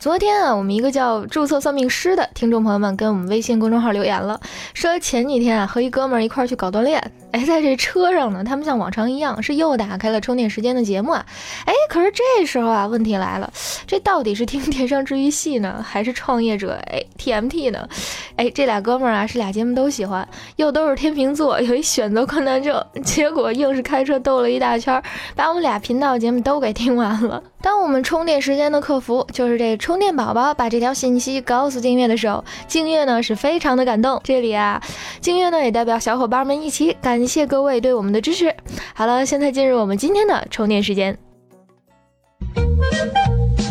[0.00, 4.40] 昨天啊，我们一个叫注册算命师的听众朋友们跟我们微信公众号留言了，
[4.72, 11.24] 说前几天啊和一哥们儿一块儿去搞锻炼，哎，在这车上呢，他们像往常一样是又打开了充电时间的节目啊，
[11.64, 13.52] 哎，可是这时候啊，问题来了，
[13.86, 17.88] 这到底是听电商治愈系呢，还是创业者哎 TMT 呢？
[18.36, 20.26] 哎，这俩哥们儿啊是俩节目都喜欢，
[20.56, 25.02] 又都是天秤座，有一选择困难症，结果硬是开车兜了一大圈，
[25.36, 27.42] 把我们俩频道节目都给听完了。
[27.62, 34.18] 当我们充电时间的客服就是这充电宝宝把这条信息告诉静月的时候，静月呢是非常的感动。
[34.24, 34.82] 这里啊，
[35.20, 38.54] 静月呢也代表小伙伴们一起感谢各位对我们的支持。
[38.94, 41.16] 好了，现在进入我们今天的充电时间。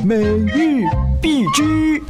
[0.05, 0.85] 每日
[1.21, 2.01] 必知。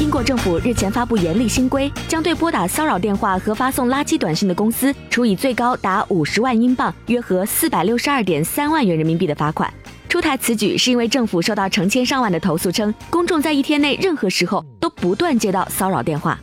[0.00, 9.72] 英国政府日前发布严厉新规，将对拨打骚扰电话和发送垃圾短信的公司处以最高达五十万英镑（约合四百六十二点三万元人民币）的罚款。
[10.08, 16.38] 出台此举是因为政府收到成千上万的投诉，称公众在一天内任何时候都不断接到骚扰电话。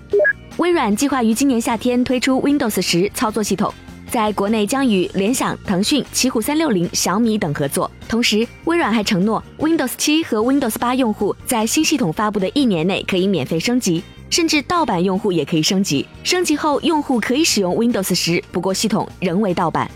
[0.58, 3.74] 微软计划于今年夏天推出 Windows 十操作系统。
[4.10, 7.92] 在国内将与联想、腾讯、奇虎三六零、小米等合作。
[8.08, 16.08] 同时，微软还承诺，Windows 七和 Windows 八用户在新系统发布的一年内可以免费升级，甚至盗版用户也可以升级。
[16.24, 19.92] 升级后，用户可以使用 Windows 十，不过系统仍为盗版。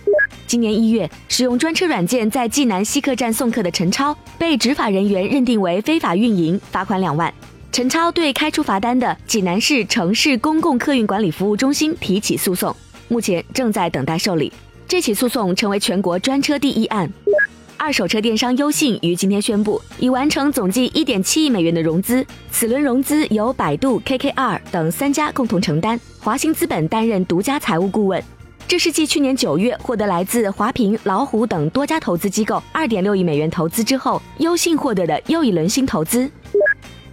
[0.45, 7.33] 今年一月，使用专车软件在济南西客站送客的陈超，被执法人员认定为非法运营，罚款两万。
[7.71, 12.75] 陈超对开出罚单的济南市城市公共客运管理服务中心提起诉讼。
[13.07, 14.51] 目前正在等待受理，
[14.87, 17.09] 这起诉讼成为全国专车第一案。
[17.77, 28.21] 二手车电商优信于今天宣布，已完成总计一点七亿美元的融资，此轮融资由百度、KKR 等三家共同承担，华兴资本担任独家财务顾问。
[28.67, 36.29] 这是继去年九月获得来自华平、老虎等多家投资机构二点六亿美元投资之后，优信获得的又一轮新投资。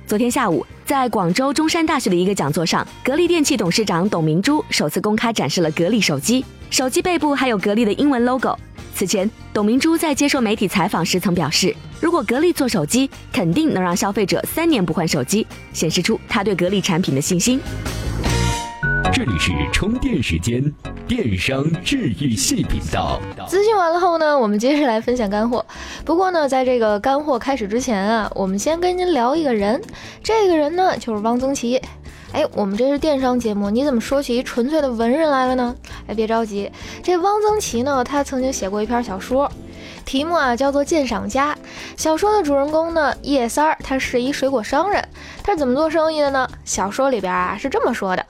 [0.07, 8.57] 昨天下午，在广州中山大学的一个讲座上，格力电器董事长董明珠首次公开展示了格力手机，手机背部还有格力的英文 logo。
[8.95, 17.61] 此前，董明珠在接受媒体采访时曾表示，如果格力做手机，肯定能让消费者三年不换手机，显示出他对格力产品的信心。
[19.17, 20.63] 这里是充电时间，
[21.09, 23.19] 电商治愈系频道。
[23.49, 25.65] 资讯完了后呢，我们接着来分享干货。
[26.05, 29.81] 不过呢，在这个干货开始之前啊，我们先跟您聊一个人。
[30.23, 31.81] 这个人呢，就是汪曾祺。
[32.33, 35.75] 哎，我们这是电商节目，你怎么说起一纯粹的文人来了呢？
[36.09, 36.71] 哎，别着急，
[37.03, 39.51] 这汪曾祺呢，他曾经写过一篇小说，
[40.05, 41.55] 题目啊叫做《鉴赏家》。
[41.97, 45.03] 小说的主人公呢，叶三儿，他是一水果商人。
[45.43, 46.47] 他是怎么做生意的呢？
[46.67, 48.23] 小说里边啊是这么说的。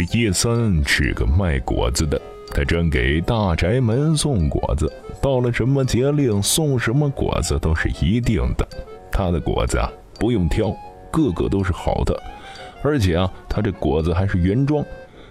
[0.00, 2.18] 这叶三是个卖果子的，
[2.54, 4.90] 他专给大宅门送果子。
[5.20, 8.66] 到了什么节令，送什么果子都是一定的。
[9.12, 10.74] 他的果子啊，不用挑，
[11.10, 12.18] 个个都是好的。
[12.82, 14.82] 而且啊，他这果子还是原装。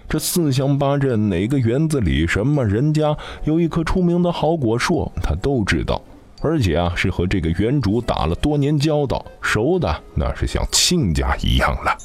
[0.08, 6.00] 这四乡八镇哪个园子里什么人家有一棵出名的好果树，他都知道。
[6.42, 11.98] 而且啊，是和这个园主打了多年交道，熟的那是像亲家一样了。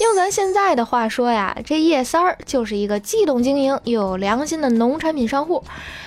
[0.00, 5.62] 用咱现在的话说呀，这叶三儿就是一个既懂经营又有良心的农产品商户。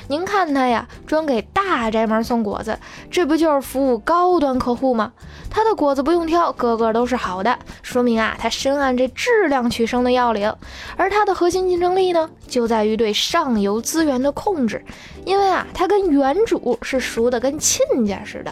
[0.07, 2.77] 您看他呀，专给大宅门送果子，
[3.11, 5.13] 这不就是服务高端客户吗？
[5.51, 10.51] 他的果子不用挑，个个都是好的，说明啊，他深谙这质量取胜的要领。
[10.97, 14.83] 而他的核心竞争力呢，就在于对上游资源的控制，
[15.25, 18.51] 因为啊，他跟原主是熟的跟亲家似的。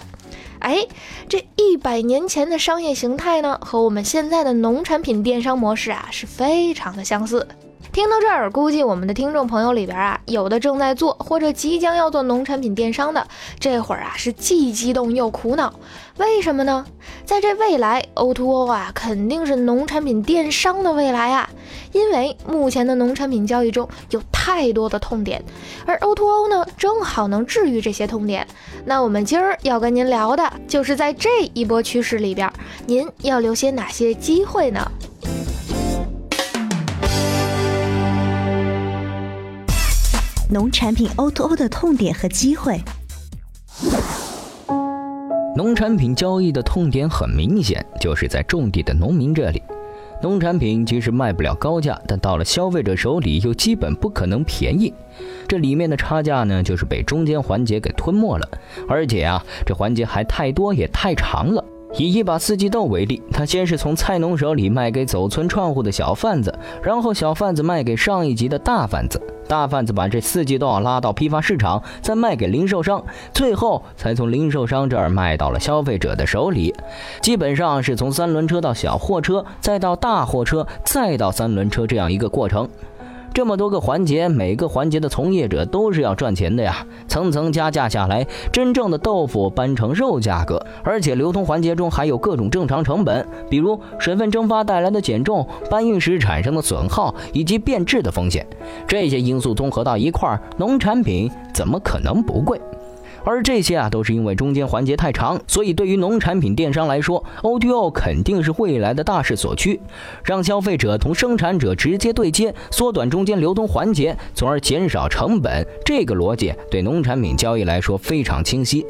[0.64, 0.88] 哎，
[1.28, 7.46] 这一百年前的商业形态呢，和我们现在的农产品电商模式啊，是非常的相似。
[7.92, 13.28] 听到这儿，估计我们的听众朋友里边啊，有的正在做或者即将要做农产品电商的，
[13.60, 15.72] 这会儿啊是既激动又苦恼。
[16.18, 16.86] 为什么呢？
[17.26, 21.50] 在这未来，O2O 啊肯定是农产品电商的未来啊，
[21.92, 25.44] 因为目前的农产品交易中有太多的痛点，
[25.86, 28.48] 而 O2O 呢正好能治愈这些痛点。
[28.86, 32.52] 那我们今儿要跟您聊的就是在这一波趋势里边，
[32.88, 34.92] 您要留些哪些机会呢？
[40.54, 42.80] 农产品 O2O 的痛点和机会。
[45.56, 49.60] 农产品交易的痛点很明显，就是在种地的农民这里。
[50.22, 54.94] 农产品即使卖不了高价，但到了消费者手里又基本不可能便宜。
[55.48, 58.48] 这里面的差价呢，就是被中间环节给吞没了，
[58.88, 61.66] 而且啊，这环节还太多也太长了。
[61.98, 76.74] 以一把四季豆为例，他先是从菜农手里卖给走村串户的小贩子，然后小贩子卖给上一级的大贩子，大贩子把这四季豆拉到批发市场，再卖给零售商，最后才从零售商这儿卖到了消费者的手里。
[77.22, 82.68] 基本上是从三轮车到小货车，再到大货车，再到三轮车这样一个过程。
[83.34, 98.46] 这么多个环节，每个环节的从业者都是要赚钱的呀，层层加价下来，真正的豆腐搬成肉价格，而且流通环节中还有各种正常成本，比如水分蒸发带来的减重、搬运时产生的损耗以及变质的风险，
[98.88, 102.62] 这些因素综合到一块儿，农产品怎么可能不贵？
[103.26, 109.80] 而这些啊，都是因为中间环节太长，所以对于农产品电商来说，O2O 肯定是未来的大势所趋。
[110.24, 118.86] 让消费者同生产者直接对接，缩短中间流通环节，从而减少成本，这个逻辑对农产品交易来说非常清晰。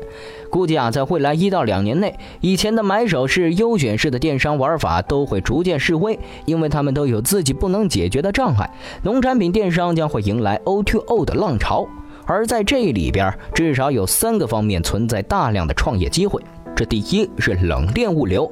[0.50, 8.69] 估计啊，在未来一到两年内，以前的买手式、优选式的电商玩法都会逐渐式微，因为他们都有自己不能解决的障碍。
[9.03, 11.88] 农产品电商将会迎来 O2O 的浪潮。
[12.25, 16.42] 而在这里边，至少有三个方面存在大量的创业机会。
[16.75, 18.52] 这第一是冷链物流。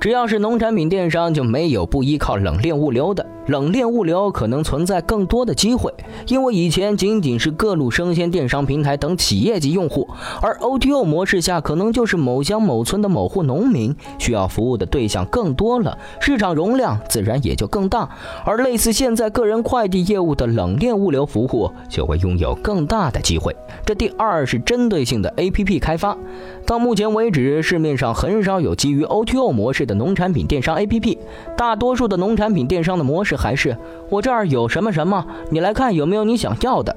[0.00, 3.26] 只要是农产品电商，就没有不依靠冷链物流的。
[3.46, 5.92] 冷链物流可能存在更多的机会，
[6.28, 10.08] 因为以前仅仅是各路生鲜电商平台等企业级用户，
[10.40, 18.08] 而 O T O 模式下，可能就是某乡某村的某户农民，需要服务的对象更多了，市场容量自然也就更大。
[18.44, 23.56] 而类似现在个人快递业务的冷链物流服务，就会拥有更大的机会。
[23.84, 26.16] 这第二是针对性的 APP 开发。
[26.64, 31.18] 到目前为止，市面上很少有基于 O T O 模式的农产品电商 APP，
[31.54, 33.76] 大多数的农产品电商的模式还是
[34.08, 36.96] 我这儿有什么什么，你来看有没有你想要的。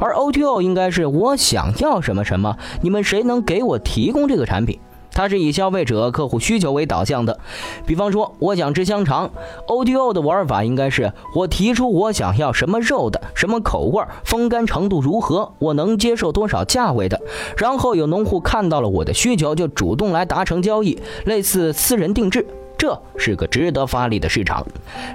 [0.00, 4.80] 而 O2O 应该是我想要什么什么，你们谁能给我提供这个产品？
[5.14, 7.38] 它是以消费者客户需求为导向的，
[7.86, 9.30] 比方说，我想吃香肠
[9.66, 17.20] ，O D O 的玩法应该是我提出我想要什么肉的，什么口味，风干程度如何，我能接受多少价位的，
[17.56, 22.46] 然后有农户看到了我的需求，就主动来达成交易，类似私人定制。
[22.82, 24.66] 这是个值得发力的市场。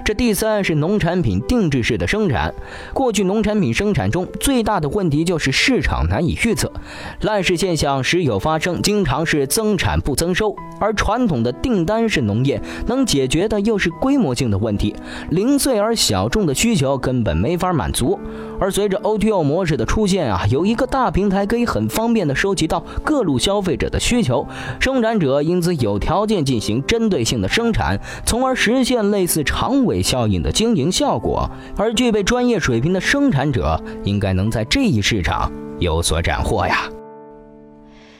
[0.02, 2.54] 这第三是农产品定制式的生产。
[2.94, 6.72] 过去农产品生产中最大的问题就是市场难以预测，
[7.20, 10.56] 烂市现象时有发生，经常是增产不增收。
[10.80, 14.96] 而传统的订单式农业能解决的又是规模性的问题，
[15.28, 18.18] 零碎而小众的需求根本没法满足。
[18.60, 24.46] 而随着 O2O 模式的出现啊，有一个大平台可以很方便的收集到各路消费者的需求，
[24.80, 31.48] 生产者因此有条件进行针对性的生产，从而实现类似长尾效应的经营效果。
[31.76, 36.88] 而具备专业水平的生产者，应该能在这一市场有所斩获呀。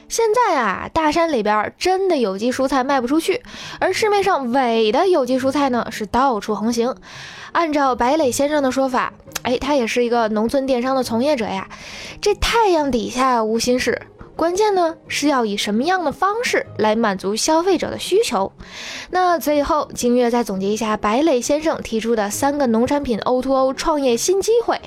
[0.09, 3.43] 现在啊，大山里边真的有机蔬菜卖不出去，
[3.79, 6.95] 而市面上伪的有机蔬菜呢是到处横行。
[7.51, 9.13] 按照白磊先生的说法，
[9.43, 11.69] 哎，他也是一个农村电商的从业者呀。
[12.19, 14.01] 这太阳底下无心事，
[14.35, 18.51] 关键呢是要以什么样的方式来满足消费者的需求。
[19.11, 24.81] 那最后，金月再总结一下白磊先生提出的三个农产品 O2O 创业新机会。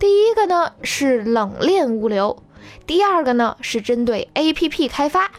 [0.00, 2.42] 第一个呢是冷链物流。
[2.86, 5.30] 第二个呢是针对 APP 开发，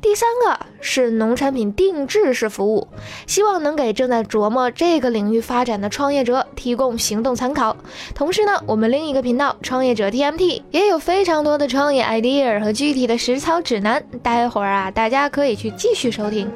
[0.00, 2.88] 第三个是农产品定制式服务，
[3.26, 7.76] 希望能给正在琢磨这个领域发展的创业者提供行动参考。
[8.14, 16.50] 同时呢，我们另一个频道创业者 TMT 也有非常多的创业 idea 和具体的实操指南，待会儿啊大家可以去继续收听。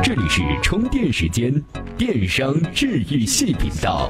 [0.00, 1.52] 这里是充电时间，
[1.96, 4.08] 电商治愈系频道。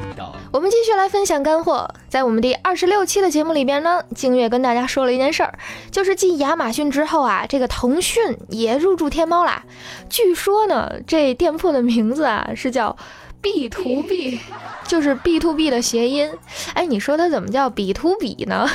[0.52, 1.88] 我们继续来分享干货。
[2.08, 5.58] 在我们第二十六期的节目里边呢，静月跟大家说了一件事儿，
[5.90, 9.64] 就是继亚马逊之后啊，这个腾讯也入驻天猫啦。
[10.10, 12.94] 据说呢，这店铺的名字啊是叫
[13.40, 14.40] B to B，
[14.86, 16.30] 就是 B to B 的谐音。
[16.74, 18.68] 哎，你说它怎么叫 B to B 呢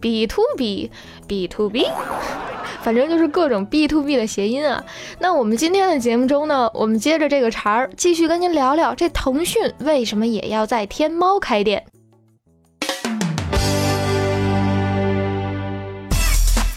[0.00, 1.86] ？B to B，B to B。
[2.82, 4.82] 反正就是各种 B to B 的谐音啊。
[5.18, 11.84] 那我们今天的节目中呢，我们接着这个茬儿，继续跟您聊聊这腾讯为什么也要在天猫开店。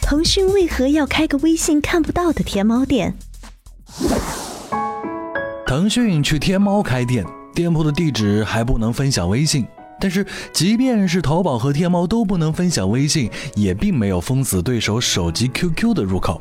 [0.02, 3.18] 腾讯为何要开个微信看不到的天猫店？
[5.74, 9.66] 腾讯去天猫开店，店铺的地址还不能分享微信。
[10.00, 16.40] 但是，即便是淘宝和天猫都不能分享微信，也并没有封死对手手机 QQ 的入口。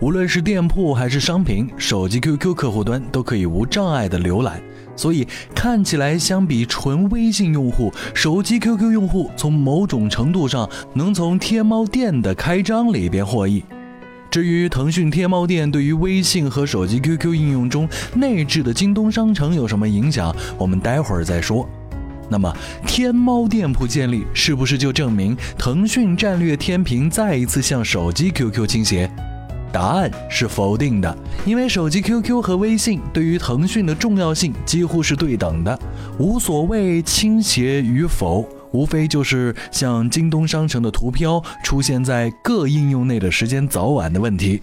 [0.00, 4.60] 无论是店铺还是商品，手机 QQ 客户端都可以无障碍的浏览。
[4.96, 13.62] 所以，看起来相比纯微信用户，手机 QQ 用户从某种程度上能从天猫店的开张里边获益。
[14.32, 21.68] 至于腾讯天猫店对于微信和手机 QQ 应用中内置的京东商城有什么影响，我们待会儿再说。
[22.30, 22.50] 那么，
[22.86, 29.10] 天猫店铺建立是不是就证明腾讯战略天平再一次向手机 QQ 倾斜？
[29.70, 35.78] 答案是否定的，因为手机 QQ 和微信对于腾讯的重要性几乎是对等的，
[36.18, 44.60] 无所谓倾斜与否，无非就是像京东商城的图标出现在各应用内的时间早晚的问题。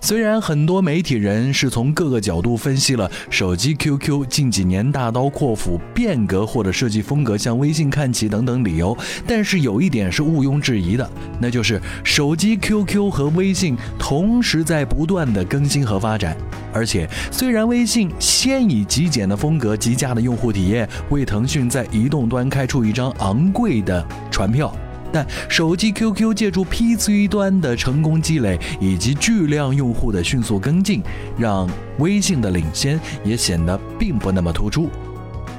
[0.00, 8.96] 虽然很多媒体人是从各个角度分析了手机 QQ 近几年大刀阔斧变革或者设计风格向微信看齐等等理由，
[9.26, 16.36] 但是有一点是毋庸置疑的，那就是手机 QQ 和微信同时在不断的更新和发展。
[16.74, 24.74] 而且，虽然微信先以极简的风格、极佳的用户体验为腾讯在移动端开出一张昂贵的船票。
[25.12, 31.00] 但手机 QQ 借助 PC 端的成功积累以及巨量用户的迅速跟进，
[31.38, 34.90] 让微信的领先也显得并不那么突出。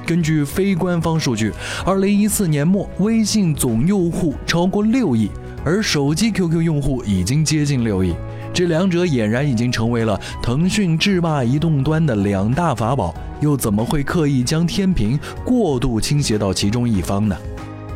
[0.04, 1.50] 根据非官方数据，
[1.86, 5.30] 二零一四年末，微信总用户超过六亿，
[5.64, 8.14] 而手机 QQ 用户已经接近六亿，
[8.56, 17.36] 这两者俨然已经成为了腾讯制霸移动端的两大法宝，又怎么会刻意将天平过度倾斜到其中一方呢？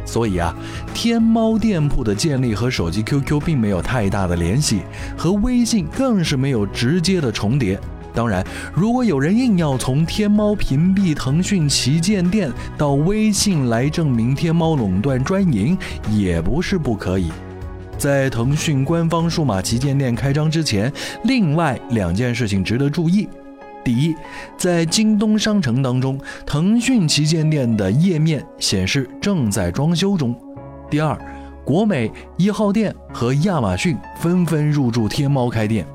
[0.04, 0.54] 所以啊，
[0.92, 4.82] 天猫店铺的建立和手机 QQ 并没有太大的联系，
[5.16, 7.80] 和微信更是没有直接的重叠。
[8.12, 15.78] 当然，如果有人硬要从天猫屏蔽腾讯旗舰店到微信来证明天猫垄断专营，
[16.12, 17.30] 也不是不可以。
[18.00, 20.90] 在腾讯官方数码旗舰店开张之前，
[21.25, 23.28] 另外两件事情值得注意。
[23.85, 24.16] 第一，
[24.57, 30.35] 在京东商城当中，腾讯旗舰店的页面显示正在装修中。
[30.88, 31.14] 第二，
[31.62, 35.87] 国美一号店和亚马逊纷纷入驻天猫开店。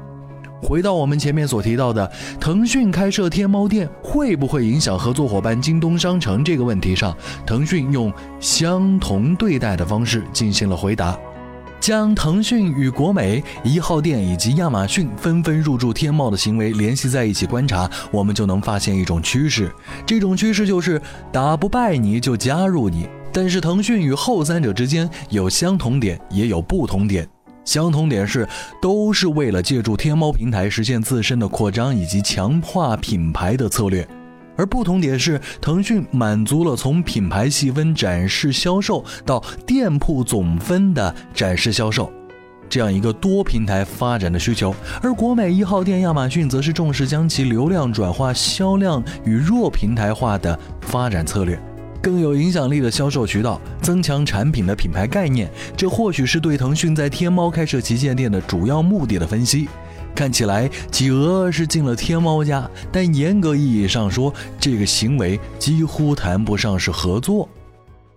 [0.62, 11.18] 回到我们前面所提到的，腾讯开设天猫店会不会影响合作伙伴京东商城这个问题上，腾讯用相同对待的方式进行了回答。
[11.86, 19.72] 将腾讯与国美一号店以及亚马逊纷纷入驻天猫的行为联系在一起观察，我们就能发现一种趋势。
[20.04, 21.00] 这种趋势就是
[21.32, 23.08] 打不败你就加入你。
[23.32, 27.30] 但是腾讯与后三者之间有相同点，也有不同点。
[27.63, 28.50] 相同点是
[28.82, 34.08] 都是为了借助天猫平台实现自身的扩张以及强化品牌的策略。
[34.58, 42.12] 而不同点是，腾讯满足了从品牌细分展示销售到店铺总分的展示销售
[42.68, 51.60] 这样一个多平台发展的需求，而国美一号店、亚马逊则是重视将其流量转化销量与弱平台化的发展策略，
[52.02, 55.48] 更有影响力的销售渠道，增强产品的品牌概念。
[55.78, 59.70] 这或许是对腾讯在天猫开设旗舰店的主要目的的分析。
[60.15, 67.48] 看起来企鹅是进了天猫家，但严格意义上说，这个行为几乎谈不上是合作。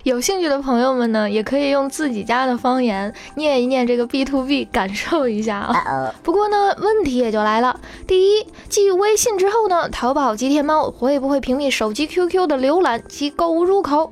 [0.09, 6.15] 有兴趣的朋友们呢，也可以用自己家的方言念一念这个 B to B，感受一下啊。
[6.23, 7.79] 不过呢，问题也就来了。
[8.07, 14.11] 第一，继微信之后呢，淘宝及天猫会不会屏蔽手机 QQ 的浏览及购物入口？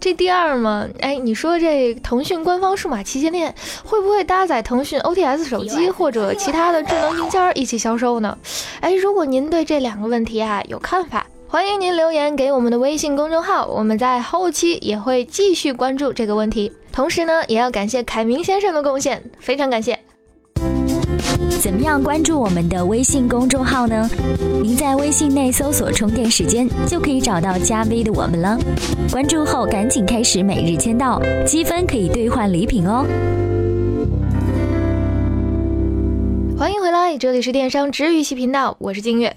[0.00, 8.36] 这第二嘛，哎，你说这腾讯官方数码旗舰店会不会搭载腾讯 OTS 手机或者其他的智能硬件一起销售呢？
[8.80, 11.24] 哎，如果您对这两个问题啊有看法。
[11.48, 16.72] 欢迎您留言给我们的微信公众号，我们在后期也会继续关注这个问题。
[16.92, 19.96] 同时呢，也要感谢凯明先生的贡献，非常感谢。
[21.60, 24.10] 怎么样关注我们的微信公众号呢？
[24.60, 28.58] 您在微信内搜索“充电时间”就可以找到加 V 的我们了。
[29.12, 33.06] 关注后赶紧开始每日签到，积分可以兑换礼品哦。
[36.58, 39.36] 欢迎回来，这里是电商治愈系频道，我是静月。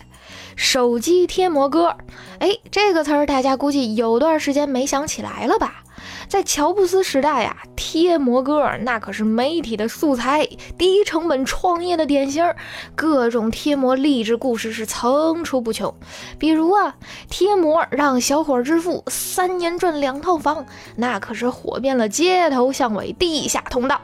[0.59, 1.95] 手机贴膜哥，
[2.39, 5.85] 哎，这个词儿大家估计有段时间没想起来了吧？
[6.27, 10.45] 在乔布斯时代呀，贴膜哥那可是媒体的素材，
[10.77, 12.57] 低成本创业的典型儿，
[12.93, 15.95] 各种贴膜励志故事是层出不穷。
[16.37, 16.93] 比如啊，
[17.29, 20.65] 贴膜让小伙致富，三年赚两套房，
[20.97, 24.01] 那可是火遍了街头巷尾、地下通道。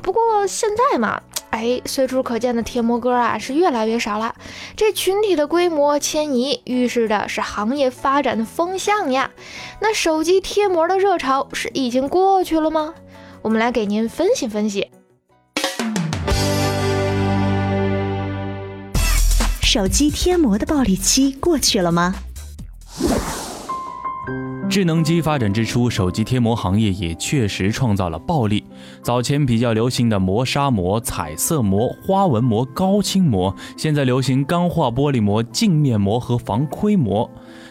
[0.00, 1.20] 不过现在嘛。
[1.50, 4.34] 哎，随处可见的贴膜哥啊是越来越少了。
[4.76, 9.30] 这群体的规模迁移，预示的是行业发展的风向呀。
[9.80, 12.94] 那手机贴膜的热潮是已经过去了吗？
[13.42, 14.90] 我们来给您分析分析。
[19.62, 22.14] 手机贴膜的暴利期过去了吗？
[24.68, 28.62] 智能机发展之初，手机贴膜行业也确实创造了暴利。
[29.02, 37.28] 早前比较流行的磨砂膜、彩色膜、花纹膜、高清膜，现在流行钢化玻璃膜、镜面膜和防窥膜。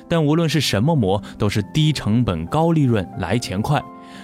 [0.09, 3.81] 但无论是什么膜，都是低成本、高利润、来钱快。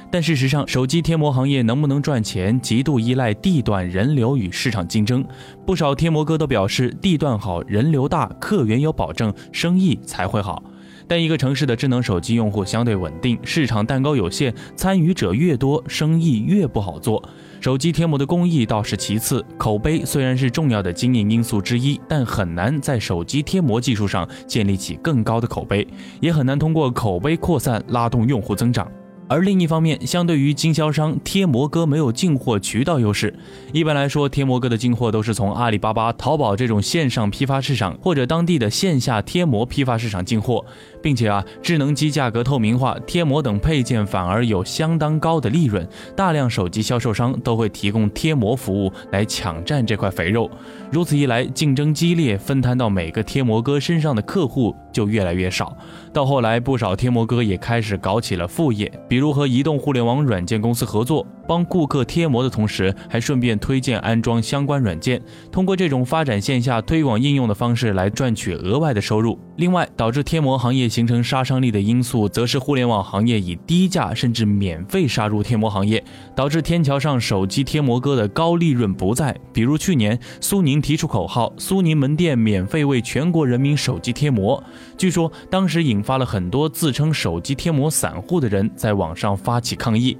[0.09, 5.23] 但事实上，手机贴膜行业能不能赚钱，极度依赖地段、人流与市场竞争。
[5.63, 10.63] 不少贴膜哥都表示，地段好、人流大、客源有保证，生意才会好。
[11.13, 17.23] 但一个城市的智能手机用户相对稳定，市场蛋糕有限，参与者越多，生意越不好做。
[17.61, 25.87] 手机贴膜的工艺倒是其次，口碑虽然是重要的经营因素之一，但很难在手机贴膜技术上建立起更高的口碑，
[26.19, 28.91] 也很难通过口碑扩散拉动用户增长。
[29.33, 33.33] 而另一方面，相对于经销商，贴膜哥没有进货渠道优势。
[33.71, 40.63] 一般来说，贴膜哥的进货都是从阿里巴巴、淘宝这种线上批发市场，或者当地的线下贴膜批发市场进货，
[41.01, 45.83] 并且啊，智能机价格透明化，贴膜等配件反而有相当高的利润。
[46.15, 50.47] 大量手机销售商都会提供贴膜服务来抢占这块肥肉。
[50.91, 55.75] 如此一来，竞争激烈，分摊到每个贴膜哥身上的客户就越来越少。
[56.13, 65.19] 到后来，不少贴膜哥也开始搞起了副业，比如和移动互联网软件公司合作，帮顾客贴膜的同时，还顺便推荐安装相关软件，
[65.51, 69.39] 通过这种发展线下推广应用的方式来赚取额外的收入。
[69.57, 76.03] 另外，导致贴膜行业形成杀伤力的因素，则是互联网行业以低价甚至免费杀入贴膜行业，
[76.35, 79.35] 导致天桥上手机贴膜哥的高利润不在。
[79.51, 84.63] 比如去年，苏宁提出口号：“苏宁门店免费为全国人民手机贴膜。”
[84.97, 90.17] 据说当时引发了很多自称手机贴膜散户的人在网上发起抗议。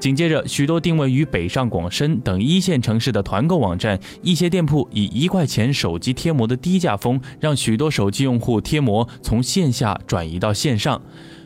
[0.00, 11.00] 紧接着，许多定位于北上广深等一线城市的团购网站，一些店铺以一块钱手机贴膜的低价风，让许多手机用户贴膜从线下转移到线上。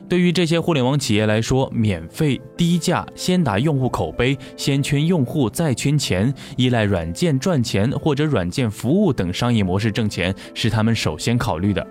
[0.09, 11.87] 对于这些互联网企业来说，免费、低价、先打用户口碑、先圈用户再圈钱，依赖软件赚钱或者软件服务等商业模式挣钱，是他们首先考虑的。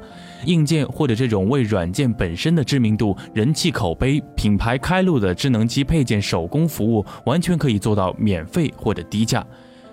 [0.45, 9.45] 硬件或者这种为软件本身的知名度、人气、口碑、品牌开路的智能机配件手工服务，完全可以做到免费或者低价。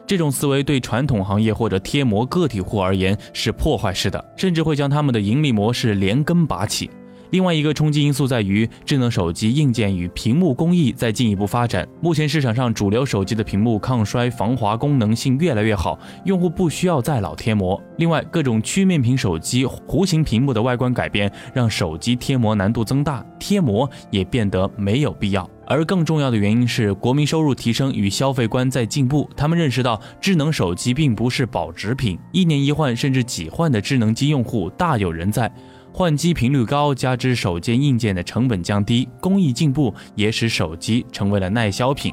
[0.06, 6.90] 这种思维对传统行业或者贴膜个体户而言是破坏式的，甚至会将他们的盈利模式连根拔起。
[7.30, 11.86] 另外一个冲击因素在于，智能手机硬件与屏幕工艺在进一步发展。
[12.00, 17.80] 目前市场上主流手机的屏幕抗摔、防滑功能性越来越好，用户不需要再老贴膜。
[17.96, 25.48] 另外，各种曲面屏手机、弧形屏幕的外观改变，让手机贴膜难度增大，贴膜也变得没有必要。
[25.66, 35.50] 而更重要的原因是，国民收入提升与消费观在进步，他们认识到智能手机并不是保值品，一年一换甚至几换的智能机用户大有人在。
[35.96, 42.12] 换机频率高，加之手机硬件的成本降低，工艺进步也使手机成为了耐销品，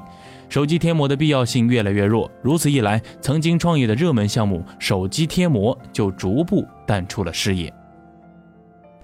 [0.50, 2.30] 手机贴膜的必要性越来越弱。
[2.44, 7.74] 如此一来，曾经创业的热门项目手机贴膜就逐步淡出了视野。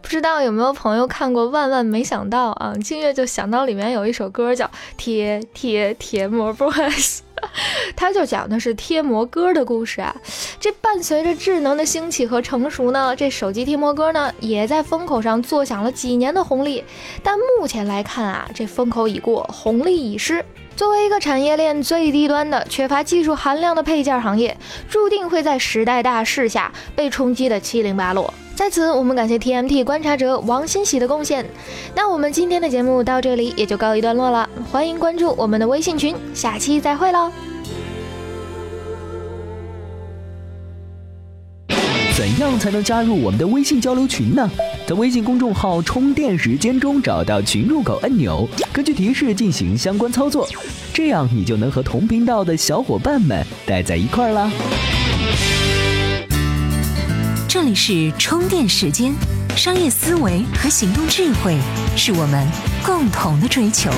[0.08, 2.74] 不知道有没有朋友看过《万万没想到》啊？
[2.82, 4.66] 静月就想到里面有一首歌叫
[4.96, 7.18] 《贴贴贴膜 boys》。
[7.94, 10.16] 它就讲的是贴膜哥的故事啊。
[10.62, 16.86] 这伴随着智能的兴起和成熟呢，这手机贴膜哥呢也在风口上坐享了几年的红利。
[17.22, 20.46] 但目前来看啊，这风口已过，红利已失。
[20.78, 24.56] 作为一个产业链最低端的、缺乏技术含量的配件行业，
[24.90, 28.34] 注定会在时代大势下被冲击的七零八落。
[28.58, 31.46] 在此，我们感谢 TMT 观察者王欣喜的贡献。
[31.94, 37.32] 那我们今天的节目到这里也就告一段落了，欢迎关注我们的微信群，下期再会喽。
[42.18, 44.50] 怎样才能加入我们的微信交流群呢？
[44.88, 50.48] 在微信公众号“充电时间”中找到群入口按钮，根据提示进行相关操作，
[50.92, 54.52] 这样你就能和同频道的小伙伴们待在一块儿啦。
[57.60, 59.16] 这里是充电时间，
[59.56, 61.58] 商业思维和行动智慧
[61.96, 62.48] 是我们
[62.86, 63.90] 共同的追求。